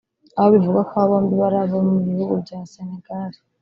aho 0.37 0.47
bivugwa 0.53 0.81
ko 0.89 0.93
aba 1.03 1.09
bombi 1.19 1.35
ari 1.47 1.57
abo 1.63 1.77
mu 1.87 1.97
gihugu 2.05 2.35
cya 2.47 2.59
Senegal 2.73 3.31